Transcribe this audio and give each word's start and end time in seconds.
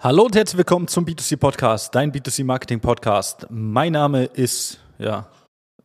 Hallo 0.00 0.26
und 0.26 0.36
herzlich 0.36 0.58
willkommen 0.58 0.86
zum 0.86 1.04
B2C 1.04 1.36
Podcast, 1.38 1.92
dein 1.92 2.12
B2C 2.12 2.44
Marketing 2.44 2.78
Podcast. 2.78 3.48
Mein 3.50 3.94
Name 3.94 4.26
ist, 4.26 4.78
ja, 4.96 5.26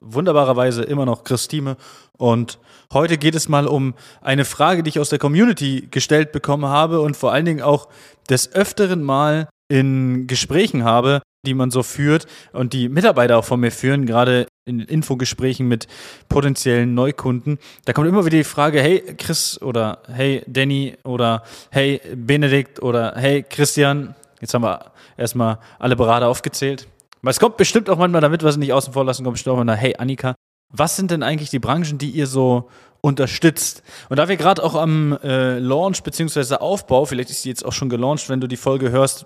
wunderbarerweise 0.01 0.83
immer 0.83 1.07
noch 1.07 1.23
Christine 1.23 1.77
und 2.19 2.59
heute 2.93 3.17
geht 3.17 3.33
es 3.33 3.49
mal 3.49 3.65
um 3.65 3.95
eine 4.21 4.45
Frage, 4.45 4.83
die 4.83 4.89
ich 4.89 4.99
aus 4.99 5.09
der 5.09 5.17
Community 5.17 5.87
gestellt 5.89 6.31
bekommen 6.31 6.65
habe 6.65 7.01
und 7.01 7.17
vor 7.17 7.31
allen 7.31 7.45
Dingen 7.45 7.63
auch 7.63 7.89
des 8.29 8.53
Öfteren 8.53 9.01
mal 9.01 9.49
in 9.73 10.27
Gesprächen 10.27 10.83
habe, 10.83 11.23
die 11.47 11.55
man 11.55 11.71
so 11.71 11.81
führt 11.81 12.27
und 12.51 12.73
die 12.73 12.89
Mitarbeiter 12.89 13.39
auch 13.39 13.43
von 13.43 13.59
mir 13.59 13.71
führen, 13.71 14.05
gerade 14.05 14.45
in 14.65 14.79
Infogesprächen 14.79 15.67
mit 15.67 15.87
potenziellen 16.29 16.93
Neukunden, 16.93 17.57
da 17.85 17.93
kommt 17.93 18.07
immer 18.07 18.23
wieder 18.23 18.37
die 18.37 18.43
Frage, 18.43 18.79
hey 18.81 19.01
Chris 19.17 19.59
oder 19.63 20.03
hey 20.13 20.43
Danny 20.45 20.95
oder 21.03 21.41
hey 21.71 21.99
Benedikt 22.15 22.83
oder 22.83 23.15
hey 23.15 23.41
Christian, 23.41 24.13
jetzt 24.41 24.53
haben 24.53 24.61
wir 24.63 24.91
erstmal 25.17 25.57
alle 25.79 25.95
Berater 25.95 26.27
aufgezählt. 26.27 26.87
Aber 27.23 27.31
es 27.31 27.39
kommt 27.39 27.57
bestimmt 27.57 27.89
auch 27.89 27.97
manchmal, 27.97 28.21
damit 28.21 28.43
wir 28.43 28.49
es 28.49 28.57
nicht 28.57 28.73
außen 28.73 28.93
vor 28.93 29.05
lassen, 29.05 29.23
kommt 29.23 29.35
bestimmt 29.35 29.57
auch 29.57 29.63
mal, 29.63 29.75
hey 29.75 29.95
Annika, 29.97 30.35
was 30.71 30.95
sind 30.95 31.09
denn 31.09 31.23
eigentlich 31.23 31.49
die 31.49 31.59
Branchen, 31.59 31.97
die 31.97 32.11
ihr 32.11 32.27
so 32.27 32.69
unterstützt? 33.01 33.81
Und 34.09 34.17
da 34.17 34.29
wir 34.29 34.37
gerade 34.37 34.63
auch 34.63 34.75
am 34.75 35.17
äh, 35.23 35.57
Launch 35.57 36.03
bzw. 36.03 36.57
Aufbau, 36.57 37.05
vielleicht 37.05 37.31
ist 37.31 37.43
die 37.43 37.49
jetzt 37.49 37.65
auch 37.65 37.73
schon 37.73 37.89
gelauncht, 37.89 38.29
wenn 38.29 38.39
du 38.39 38.47
die 38.47 38.57
Folge 38.57 38.91
hörst, 38.91 39.25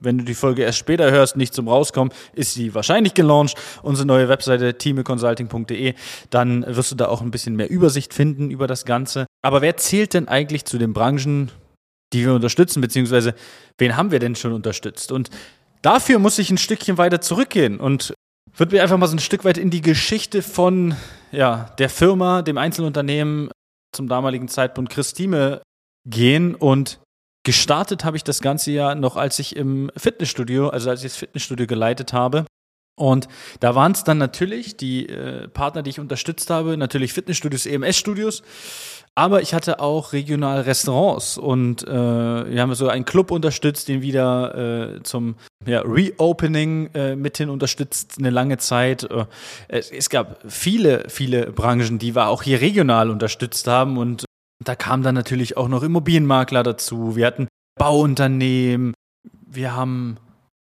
wenn 0.00 0.18
du 0.18 0.24
die 0.24 0.34
Folge 0.34 0.62
erst 0.62 0.78
später 0.78 1.10
hörst, 1.10 1.36
nicht 1.36 1.54
zum 1.54 1.68
Rauskommen, 1.68 2.12
ist 2.32 2.54
sie 2.54 2.74
wahrscheinlich 2.74 3.14
gelauncht. 3.14 3.56
Unsere 3.82 4.06
neue 4.06 4.28
Webseite 4.28 4.76
teameconsulting.de. 4.76 5.94
Dann 6.30 6.64
wirst 6.66 6.92
du 6.92 6.96
da 6.96 7.08
auch 7.08 7.20
ein 7.20 7.30
bisschen 7.30 7.56
mehr 7.56 7.70
Übersicht 7.70 8.14
finden 8.14 8.50
über 8.50 8.66
das 8.66 8.84
Ganze. 8.84 9.26
Aber 9.42 9.62
wer 9.62 9.76
zählt 9.76 10.14
denn 10.14 10.28
eigentlich 10.28 10.64
zu 10.64 10.78
den 10.78 10.92
Branchen, 10.92 11.50
die 12.12 12.24
wir 12.24 12.34
unterstützen, 12.34 12.80
beziehungsweise 12.80 13.34
wen 13.78 13.96
haben 13.96 14.10
wir 14.10 14.18
denn 14.18 14.34
schon 14.34 14.52
unterstützt? 14.52 15.12
Und 15.12 15.30
dafür 15.82 16.18
muss 16.18 16.38
ich 16.38 16.50
ein 16.50 16.58
Stückchen 16.58 16.98
weiter 16.98 17.20
zurückgehen 17.20 17.78
und 17.78 18.14
würde 18.56 18.74
mir 18.74 18.82
einfach 18.82 18.98
mal 18.98 19.06
so 19.06 19.16
ein 19.16 19.20
Stück 19.20 19.44
weit 19.44 19.58
in 19.58 19.70
die 19.70 19.82
Geschichte 19.82 20.42
von 20.42 20.96
ja, 21.30 21.70
der 21.78 21.90
Firma, 21.90 22.42
dem 22.42 22.58
Einzelunternehmen 22.58 23.50
zum 23.94 24.08
damaligen 24.08 24.48
Zeitpunkt 24.48 24.92
Christine 24.92 25.62
gehen 26.06 26.54
und 26.54 26.98
Gestartet 27.48 28.04
habe 28.04 28.18
ich 28.18 28.24
das 28.24 28.42
Ganze 28.42 28.72
ja 28.72 28.94
noch, 28.94 29.16
als 29.16 29.38
ich 29.38 29.56
im 29.56 29.90
Fitnessstudio, 29.96 30.68
also 30.68 30.90
als 30.90 31.02
ich 31.02 31.12
das 31.12 31.16
Fitnessstudio 31.16 31.66
geleitet 31.66 32.12
habe. 32.12 32.44
Und 32.94 33.26
da 33.60 33.74
waren 33.74 33.92
es 33.92 34.04
dann 34.04 34.18
natürlich 34.18 34.76
die 34.76 35.08
äh, 35.08 35.48
Partner, 35.48 35.82
die 35.82 35.88
ich 35.88 35.98
unterstützt 35.98 36.50
habe, 36.50 36.76
natürlich 36.76 37.14
Fitnessstudios, 37.14 37.64
EMS-Studios. 37.64 38.42
Aber 39.14 39.40
ich 39.40 39.54
hatte 39.54 39.80
auch 39.80 40.12
regional 40.12 40.60
Restaurants 40.60 41.38
und 41.38 41.88
äh, 41.88 41.90
wir 41.90 42.60
haben 42.60 42.74
so 42.74 42.86
einen 42.88 43.06
Club 43.06 43.30
unterstützt, 43.30 43.88
den 43.88 44.02
wieder 44.02 44.96
äh, 44.98 45.02
zum 45.02 45.36
ja, 45.64 45.80
Reopening 45.80 46.90
äh, 46.92 47.16
mithin 47.16 47.48
unterstützt, 47.48 48.16
eine 48.18 48.28
lange 48.28 48.58
Zeit. 48.58 49.04
Äh, 49.04 49.24
es, 49.68 49.90
es, 49.90 50.10
gab 50.10 50.38
viele, 50.46 51.08
viele 51.08 51.50
Branchen, 51.50 51.98
die 51.98 52.14
wir 52.14 52.28
auch 52.28 52.42
hier 52.42 52.60
regional 52.60 53.08
unterstützt 53.08 53.66
haben 53.68 53.96
und 53.96 54.27
da 54.68 54.76
kamen 54.76 55.02
dann 55.02 55.14
natürlich 55.14 55.56
auch 55.56 55.68
noch 55.68 55.82
Immobilienmakler 55.82 56.62
dazu. 56.62 57.16
Wir 57.16 57.26
hatten 57.26 57.48
Bauunternehmen, 57.78 58.92
wir 59.46 59.74
haben 59.74 60.18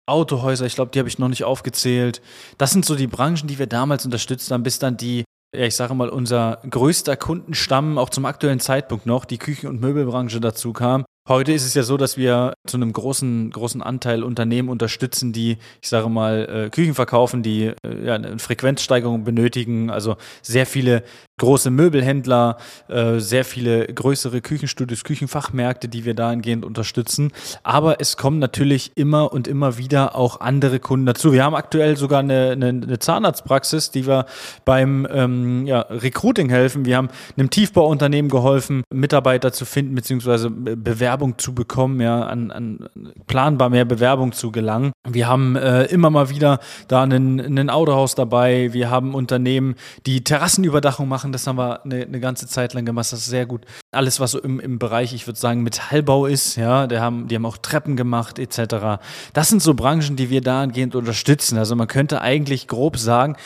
Autohäuser, 0.07 0.67
ich 0.67 0.75
glaube, 0.75 0.91
die 0.93 0.99
habe 0.99 1.09
ich 1.09 1.19
noch 1.19 1.29
nicht 1.29 1.45
aufgezählt. 1.45 2.21
Das 2.59 2.73
sind 2.73 2.85
so 2.85 2.95
die 2.95 3.07
Branchen, 3.07 3.49
die 3.49 3.59
wir 3.59 3.67
damals 3.67 4.05
unterstützt 4.05 4.51
haben, 4.51 4.63
bis 4.63 4.79
dann 4.79 4.99
die, 4.99 5.25
ja, 5.57 5.65
ich 5.65 5.75
sage 5.75 5.95
mal, 5.95 6.11
unser 6.11 6.61
größter 6.69 7.17
Kundenstamm 7.17 7.97
auch 7.97 8.11
zum 8.11 8.27
aktuellen 8.27 8.61
Zeitpunkt 8.61 9.07
noch, 9.07 9.25
die 9.25 9.39
Küchen- 9.39 9.69
und 9.69 9.81
Möbelbranche 9.81 10.41
dazu 10.41 10.75
kam. 10.75 11.07
Heute 11.29 11.53
ist 11.53 11.65
es 11.65 11.75
ja 11.75 11.83
so, 11.83 11.97
dass 11.97 12.17
wir 12.17 12.55
zu 12.69 12.77
einem 12.77 12.93
großen, 12.93 13.51
großen 13.51 13.83
Anteil 13.83 14.23
Unternehmen 14.23 14.69
unterstützen, 14.69 15.33
die, 15.33 15.59
ich 15.83 15.89
sage 15.89 16.09
mal, 16.09 16.67
äh, 16.67 16.71
Küchen 16.71 16.95
verkaufen, 16.95 17.43
die 17.43 17.73
äh, 17.83 18.05
ja, 18.05 18.15
eine 18.15 18.39
Frequenzsteigerung 18.39 19.25
benötigen. 19.25 19.91
Also 19.91 20.17
sehr 20.43 20.67
viele 20.67 21.03
große 21.39 21.71
Möbelhändler, 21.71 22.57
äh, 22.89 23.19
sehr 23.19 23.45
viele 23.45 23.87
größere 23.87 24.41
Küchenstudios, 24.41 25.05
Küchenfachmärkte, 25.05 25.89
die 25.89 26.05
wir 26.05 26.15
dahingehend 26.15 26.65
unterstützen. 26.65 27.33
Aber 27.63 28.01
es 28.01 28.17
kommen 28.17 28.39
natürlich 28.39 28.93
immer 28.95 29.33
und 29.33 29.47
immer 29.47 29.79
wieder 29.79 30.17
auch 30.17 30.41
andere 30.41 30.81
Kunden 30.81 31.07
dazu. 31.07 31.33
Wir 31.33 31.45
haben 31.45 31.55
aktuell 31.55 31.97
sogar 31.97 32.21
eine, 32.21 32.51
eine, 32.53 32.69
eine 32.69 32.99
Zahnarztpraxis, 32.99 33.91
die 33.91 34.07
wir 34.07 34.27
beim 34.65 35.07
ähm, 35.11 35.67
ja, 35.67 35.81
Recruiting 35.81 36.49
helfen. 36.49 36.85
Wir 36.85 36.97
haben 36.97 37.09
einem 37.37 37.51
Tiefbauunternehmen 37.51 38.31
geholfen, 38.31 38.83
Mitarbeiter 38.93 39.53
zu 39.53 39.65
finden 39.65 39.95
Bewerber 39.97 41.07
Bewerbung 41.07 41.39
zu 41.39 41.55
bekommen, 41.55 42.01
ja, 42.01 42.23
an, 42.23 42.51
an 42.51 42.89
planbar 43.27 43.71
mehr 43.71 43.85
Bewerbung 43.85 44.33
zu 44.33 44.51
gelangen. 44.51 44.93
Wir 45.09 45.29
haben 45.29 45.57
äh, 45.57 45.85
immer 45.85 46.11
mal 46.11 46.31
wieder 46.31 46.59
da 46.89 47.03
einen 47.03 47.71
Autohaus 47.71 48.15
dabei. 48.15 48.73
Wir 48.73 48.91
haben 48.91 49.15
Unternehmen, 49.15 49.77
die 50.05 50.25
Terrassenüberdachung 50.25 51.09
machen. 51.09 51.26
Das 51.33 51.47
haben 51.47 51.57
wir 51.57 51.85
eine, 51.85 52.03
eine 52.03 52.21
ganze 52.21 52.47
Zeit 52.47 52.75
lang 52.75 52.85
gemacht. 52.85 53.13
Das 53.13 53.21
ist 53.21 53.27
sehr 53.27 53.47
gut. 53.47 53.65
Alles, 53.93 54.21
was 54.21 54.33
so 54.33 54.41
im, 54.41 54.61
im 54.61 54.79
Bereich, 54.79 55.13
ich 55.13 55.27
würde 55.27 55.39
sagen, 55.39 55.63
Metallbau 55.63 56.27
ist, 56.27 56.57
ja, 56.57 56.87
die 56.87 56.99
haben, 56.99 57.29
die 57.29 57.35
haben 57.35 57.47
auch 57.47 57.59
Treppen 57.59 57.97
gemacht, 57.97 58.39
etc. 58.39 59.01
Das 59.33 59.49
sind 59.49 59.63
so 59.63 59.75
Branchen, 59.75 60.17
die 60.17 60.31
wir 60.31 60.41
dahingehend 60.41 60.95
unterstützen. 60.95 61.59
Also 61.59 61.77
man 61.77 61.89
könnte 61.89 62.21
eigentlich 62.21 62.69
grob 62.69 62.99
sagen, 62.99 63.37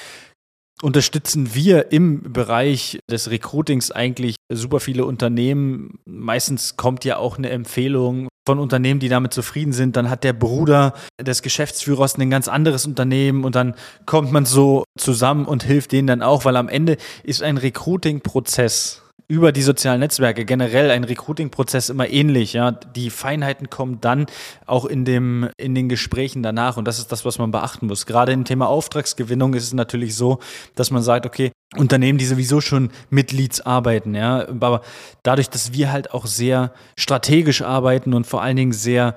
unterstützen 0.82 1.54
wir 1.54 1.92
im 1.92 2.32
Bereich 2.32 2.98
des 3.10 3.30
Recruitings 3.30 3.90
eigentlich 3.90 4.36
super 4.50 4.80
viele 4.80 5.04
Unternehmen. 5.04 5.98
Meistens 6.04 6.76
kommt 6.76 7.04
ja 7.04 7.18
auch 7.18 7.38
eine 7.38 7.50
Empfehlung 7.50 8.28
von 8.46 8.58
Unternehmen, 8.58 9.00
die 9.00 9.08
damit 9.08 9.34
zufrieden 9.34 9.72
sind. 9.72 9.96
Dann 9.96 10.10
hat 10.10 10.24
der 10.24 10.32
Bruder 10.32 10.94
des 11.20 11.42
Geschäftsführers 11.42 12.16
ein 12.16 12.30
ganz 12.30 12.48
anderes 12.48 12.86
Unternehmen 12.86 13.44
und 13.44 13.54
dann 13.54 13.74
kommt 14.06 14.32
man 14.32 14.46
so 14.46 14.84
zusammen 14.98 15.44
und 15.44 15.62
hilft 15.62 15.92
denen 15.92 16.08
dann 16.08 16.22
auch, 16.22 16.44
weil 16.44 16.56
am 16.56 16.68
Ende 16.68 16.96
ist 17.22 17.42
ein 17.42 17.58
Recruiting-Prozess 17.58 19.02
über 19.30 19.52
die 19.52 19.62
sozialen 19.62 20.00
Netzwerke 20.00 20.44
generell 20.44 20.90
ein 20.90 21.04
Recruiting-Prozess 21.04 21.88
immer 21.88 22.08
ähnlich. 22.08 22.52
Ja, 22.52 22.72
die 22.72 23.10
Feinheiten 23.10 23.70
kommen 23.70 24.00
dann 24.00 24.26
auch 24.66 24.84
in 24.84 25.04
dem 25.04 25.48
in 25.56 25.76
den 25.76 25.88
Gesprächen 25.88 26.42
danach 26.42 26.76
und 26.76 26.84
das 26.84 26.98
ist 26.98 27.12
das, 27.12 27.24
was 27.24 27.38
man 27.38 27.52
beachten 27.52 27.86
muss. 27.86 28.06
Gerade 28.06 28.32
im 28.32 28.44
Thema 28.44 28.66
Auftragsgewinnung 28.66 29.54
ist 29.54 29.62
es 29.62 29.72
natürlich 29.72 30.16
so, 30.16 30.40
dass 30.74 30.90
man 30.90 31.02
sagt, 31.02 31.26
okay, 31.26 31.52
Unternehmen, 31.76 32.18
die 32.18 32.26
sowieso 32.26 32.60
schon 32.60 32.90
mit 33.08 33.30
Leads 33.30 33.60
arbeiten, 33.60 34.16
ja, 34.16 34.48
aber 34.48 34.80
dadurch, 35.22 35.48
dass 35.48 35.72
wir 35.72 35.92
halt 35.92 36.12
auch 36.12 36.26
sehr 36.26 36.72
strategisch 36.98 37.62
arbeiten 37.62 38.14
und 38.14 38.26
vor 38.26 38.42
allen 38.42 38.56
Dingen 38.56 38.72
sehr 38.72 39.14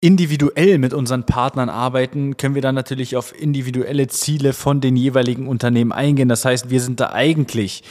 individuell 0.00 0.78
mit 0.78 0.94
unseren 0.94 1.24
Partnern 1.24 1.68
arbeiten, 1.68 2.36
können 2.36 2.54
wir 2.54 2.62
dann 2.62 2.76
natürlich 2.76 3.16
auf 3.16 3.34
individuelle 3.38 4.06
Ziele 4.06 4.52
von 4.52 4.80
den 4.80 4.94
jeweiligen 4.94 5.48
Unternehmen 5.48 5.90
eingehen. 5.90 6.28
Das 6.28 6.44
heißt, 6.44 6.70
wir 6.70 6.80
sind 6.80 7.00
da 7.00 7.12
eigentlich 7.12 7.82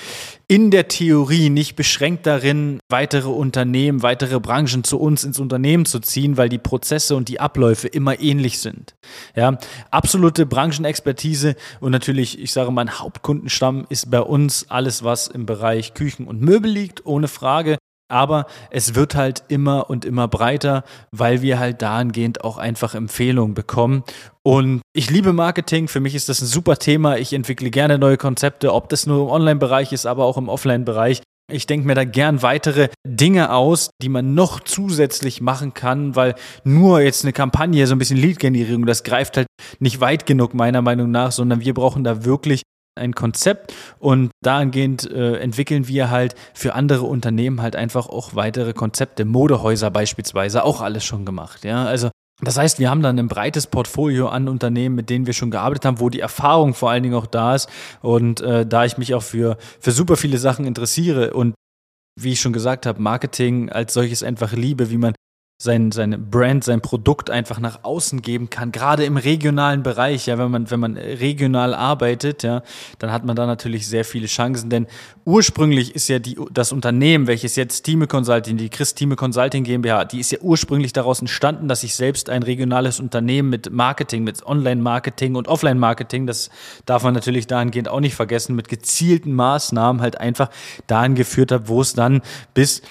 in 0.48 0.72
der 0.72 0.88
Theorie 0.88 1.50
nicht 1.50 1.76
beschränkt 1.76 2.26
darin, 2.26 2.80
weitere 2.88 3.28
Unternehmen, 3.28 4.04
weitere 4.04 4.40
Branchen 4.40 4.86
zu 4.86 4.98
uns 4.98 5.26
ins 5.26 5.40
Unternehmen 5.40 5.86
zu 5.86 6.00
ziehen, 6.00 6.38
weil 6.38 6.48
die 6.48 6.58
Prozesse 6.58 7.18
und 7.18 7.28
die 7.28 7.42
Abläufe 7.42 7.90
immer 7.90 8.18
ähnlich 8.22 8.60
sind. 8.60 8.96
Ja, 9.36 9.58
absolute 9.92 10.46
Branchenexpertise 10.46 11.56
und 11.82 11.92
natürlich, 11.92 12.40
ich 12.40 12.54
sage, 12.54 12.72
mein 12.72 13.00
Hauptkundenstamm 13.00 13.86
ist 13.90 14.10
bei 14.10 14.22
uns 14.22 14.68
alles, 14.70 15.04
was 15.04 15.28
im 15.28 15.46
Bereich 15.46 15.94
Küchen 15.94 16.26
und 16.26 16.42
Möbel 16.42 16.72
liegt, 16.72 17.06
ohne 17.06 17.28
Frage. 17.28 17.78
Aber 18.10 18.46
es 18.70 18.96
wird 18.96 19.16
halt 19.16 19.44
immer 19.50 19.90
und 19.90 20.06
immer 20.06 20.28
breiter, 20.28 20.84
weil 21.12 21.42
wir 21.42 21.60
halt 21.60 21.82
dahingehend 21.82 22.44
auch 22.44 22.58
einfach 22.58 22.96
Empfehlungen 22.96 23.54
bekommen. 23.54 24.04
Und 24.44 24.82
ich 24.94 25.10
liebe 25.10 25.34
Marketing. 25.34 25.88
Für 25.88 26.00
mich 26.00 26.16
ist 26.16 26.30
das 26.30 26.42
ein 26.42 26.48
super 26.48 26.78
Thema. 26.78 27.18
Ich 27.18 27.34
entwickle 27.34 27.70
gerne 27.70 27.98
neue 27.98 28.18
Konzepte, 28.18 28.74
ob 28.74 28.90
das 28.90 29.06
nur 29.06 29.24
im 29.24 29.30
Online-Bereich 29.30 29.92
ist, 29.92 30.06
aber 30.06 30.26
auch 30.26 30.38
im 30.38 30.48
Offline-Bereich. 30.48 31.22
Ich 31.50 31.66
denke 31.66 31.88
mir 31.88 31.96
da 31.96 32.04
gern 32.04 32.42
weitere 32.42 32.90
Dinge 33.06 33.54
aus, 33.54 33.92
die 34.02 34.10
man 34.10 34.34
noch 34.34 34.60
zusätzlich 34.60 35.40
machen 35.40 35.74
kann, 35.74 36.14
weil 36.14 36.36
nur 36.66 37.00
jetzt 37.00 37.24
eine 37.24 37.32
Kampagne, 37.32 37.88
so 37.88 37.96
ein 37.96 38.00
bisschen 38.00 38.18
Lead-Generierung, 38.18 38.86
das 38.86 39.04
greift 39.04 39.38
halt 39.38 39.48
nicht 39.80 40.02
weit 40.02 40.26
genug 40.26 40.54
meiner 40.54 40.82
Meinung 40.82 41.10
nach, 41.10 41.32
sondern 41.32 41.62
wir 41.62 41.74
brauchen 41.74 42.04
da 42.04 42.26
wirklich 42.26 42.64
ein 42.98 43.14
Konzept 43.14 43.74
und 44.00 44.32
dahingehend 44.44 45.10
äh, 45.10 45.38
entwickeln 45.38 45.88
wir 45.88 46.10
halt 46.10 46.36
für 46.54 46.74
andere 46.74 47.04
Unternehmen 47.04 47.62
halt 47.62 47.76
einfach 47.76 48.08
auch 48.10 48.36
weitere 48.36 48.74
Konzepte, 48.74 49.26
Modehäuser 49.26 49.92
beispielsweise, 49.92 50.64
auch 50.64 50.82
alles 50.82 51.06
schon 51.06 51.26
gemacht. 51.26 51.64
Ja, 51.64 51.86
also 51.86 52.10
das 52.42 52.58
heißt, 52.58 52.78
wir 52.78 52.90
haben 52.90 53.02
dann 53.02 53.18
ein 53.18 53.28
breites 53.28 53.66
Portfolio 53.66 54.28
an 54.28 54.48
Unternehmen, 54.48 54.96
mit 54.96 55.10
denen 55.10 55.26
wir 55.26 55.34
schon 55.34 55.50
gearbeitet 55.50 55.86
haben, 55.86 56.00
wo 56.00 56.10
die 56.10 56.20
Erfahrung 56.20 56.76
vor 56.76 56.92
allen 56.92 57.02
Dingen 57.02 57.16
auch 57.16 57.26
da 57.26 57.56
ist. 57.56 57.68
Und 58.02 58.42
äh, 58.42 58.66
da 58.66 58.86
ich 58.86 58.98
mich 58.98 59.16
auch 59.16 59.24
für, 59.24 59.58
für 59.80 59.92
super 59.92 60.18
viele 60.18 60.38
Sachen 60.38 60.66
interessiere 60.66 61.34
und 61.34 61.56
wie 62.20 62.34
ich 62.34 62.42
schon 62.42 62.54
gesagt 62.54 62.86
habe, 62.86 63.02
Marketing 63.02 63.70
als 63.70 63.94
solches 63.94 64.24
einfach 64.24 64.54
liebe, 64.54 64.92
wie 64.92 64.98
man 64.98 65.14
sein, 65.60 65.92
seine 65.92 66.20
Brand, 66.20 66.64
sein 66.64 66.82
Produkt 66.82 67.32
einfach 67.32 67.60
nach 67.60 67.84
außen 67.84 68.22
geben 68.22 68.52
kann, 68.52 68.72
gerade 68.72 69.06
im 69.06 69.18
regionalen 69.18 69.82
Bereich, 69.82 70.28
ja, 70.28 70.38
wenn 70.38 70.52
man, 70.52 70.70
wenn 70.70 70.80
man 70.80 70.98
regional 70.98 71.74
arbeitet, 71.74 72.44
ja, 72.44 72.62
dann 73.00 73.12
hat 73.12 73.26
man 73.26 73.36
da 73.36 73.48
natürlich 73.48 73.88
sehr 73.88 74.06
viele 74.06 74.28
Chancen, 74.28 74.70
denn 74.70 74.86
ursprünglich 75.26 75.96
ist 75.96 76.10
ja 76.10 76.20
die, 76.20 76.38
das 76.52 76.72
Unternehmen, 76.72 77.26
welches 77.26 77.56
jetzt 77.56 77.82
Time 77.82 78.06
Consulting, 78.06 78.58
die 78.58 78.70
Chris 78.70 78.94
Time 78.94 79.16
Consulting 79.16 79.64
GmbH, 79.64 80.06
die 80.06 80.20
ist 80.20 80.32
ja 80.32 80.38
ursprünglich 80.42 80.94
daraus 80.94 81.22
entstanden, 81.22 81.68
dass 81.68 81.82
ich 81.82 81.96
selbst 81.96 82.30
ein 82.30 82.44
regionales 82.44 83.00
Unternehmen 83.00 83.50
mit 83.50 83.72
Marketing, 83.72 84.24
mit 84.24 84.46
Online-Marketing 84.46 85.34
und 85.34 85.48
Offline-Marketing, 85.48 86.28
das 86.28 86.52
darf 86.86 87.02
man 87.02 87.16
natürlich 87.16 87.48
dahingehend 87.48 87.90
auch 87.90 88.00
nicht 88.00 88.14
vergessen, 88.14 88.56
mit 88.56 88.70
gezielten 88.70 89.34
Maßnahmen 89.34 90.04
halt 90.04 90.20
einfach 90.20 90.52
dahin 90.86 91.16
geführt 91.16 91.52
habe, 91.52 91.68
wo 91.68 91.82
es 91.82 91.94
dann 91.94 92.22
bis 92.54 92.84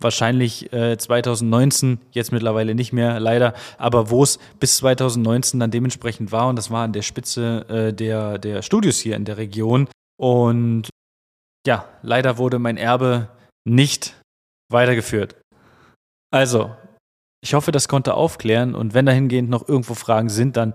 wahrscheinlich 0.00 0.72
äh, 0.72 0.96
2019, 0.98 1.98
jetzt 2.12 2.32
mittlerweile 2.32 2.74
nicht 2.74 2.92
mehr, 2.92 3.18
leider, 3.18 3.54
aber 3.78 4.10
wo 4.10 4.22
es 4.22 4.38
bis 4.60 4.78
2019 4.78 5.60
dann 5.60 5.70
dementsprechend 5.70 6.32
war 6.32 6.48
und 6.48 6.56
das 6.56 6.70
war 6.70 6.84
an 6.84 6.92
der 6.92 7.02
Spitze 7.02 7.66
äh, 7.68 7.92
der, 7.92 8.38
der 8.38 8.62
Studios 8.62 8.98
hier 8.98 9.16
in 9.16 9.24
der 9.24 9.38
Region. 9.38 9.88
Und 10.18 10.88
ja, 11.66 11.86
leider 12.02 12.38
wurde 12.38 12.58
mein 12.58 12.76
Erbe 12.76 13.28
nicht 13.64 14.20
weitergeführt. 14.70 15.36
Also, 16.30 16.74
ich 17.42 17.54
hoffe, 17.54 17.72
das 17.72 17.88
konnte 17.88 18.14
aufklären 18.14 18.74
und 18.74 18.94
wenn 18.94 19.06
dahingehend 19.06 19.48
noch 19.48 19.68
irgendwo 19.68 19.94
Fragen 19.94 20.28
sind, 20.28 20.56
dann 20.56 20.74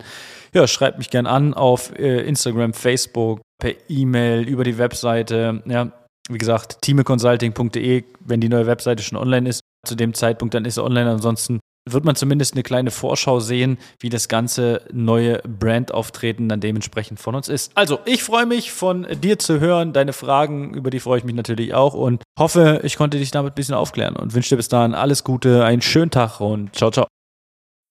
ja, 0.53 0.67
schreibt 0.67 0.97
mich 0.97 1.09
gern 1.09 1.27
an 1.27 1.53
auf 1.53 1.97
äh, 1.97 2.21
Instagram, 2.21 2.73
Facebook, 2.73 3.41
per 3.59 3.73
E-Mail, 3.89 4.47
über 4.47 4.63
die 4.63 4.77
Webseite. 4.77 5.61
Ja, 5.65 5.91
wie 6.33 6.37
gesagt, 6.37 6.81
teameconsulting.de, 6.81 8.03
wenn 8.19 8.41
die 8.41 8.49
neue 8.49 8.67
Webseite 8.67 9.03
schon 9.03 9.17
online 9.17 9.49
ist. 9.49 9.61
Zu 9.85 9.95
dem 9.95 10.13
Zeitpunkt 10.13 10.53
dann 10.53 10.65
ist 10.65 10.75
sie 10.75 10.83
online. 10.83 11.09
Ansonsten 11.09 11.59
wird 11.89 12.05
man 12.05 12.15
zumindest 12.15 12.53
eine 12.53 12.63
kleine 12.63 12.91
Vorschau 12.91 13.39
sehen, 13.39 13.77
wie 13.99 14.09
das 14.09 14.27
ganze 14.27 14.81
neue 14.91 15.39
Brandauftreten 15.39 16.47
dann 16.47 16.59
dementsprechend 16.59 17.19
von 17.19 17.35
uns 17.35 17.49
ist. 17.49 17.71
Also, 17.75 17.99
ich 18.05 18.23
freue 18.23 18.45
mich 18.45 18.71
von 18.71 19.07
dir 19.21 19.39
zu 19.39 19.59
hören. 19.59 19.93
Deine 19.93 20.13
Fragen, 20.13 20.73
über 20.73 20.91
die 20.91 20.99
freue 20.99 21.19
ich 21.19 21.23
mich 21.23 21.35
natürlich 21.35 21.73
auch 21.73 21.93
und 21.93 22.21
hoffe, 22.37 22.81
ich 22.83 22.97
konnte 22.97 23.17
dich 23.17 23.31
damit 23.31 23.53
ein 23.53 23.55
bisschen 23.55 23.75
aufklären 23.75 24.15
und 24.15 24.33
wünsche 24.33 24.49
dir 24.49 24.57
bis 24.57 24.67
dahin 24.67 24.93
alles 24.93 25.23
Gute, 25.23 25.65
einen 25.65 25.81
schönen 25.81 26.11
Tag 26.11 26.39
und 26.39 26.75
ciao, 26.75 26.91
ciao. 26.91 27.07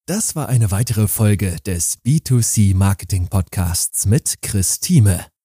Das 0.07 0.35
war 0.35 0.49
eine 0.49 0.71
weitere 0.71 1.07
Folge 1.07 1.57
des 1.67 1.99
B2C 2.05 2.75
Marketing 2.75 3.29
Podcasts 3.29 4.07
mit 4.07 4.37
Chris 4.43 4.81
Thieme. 4.81 5.27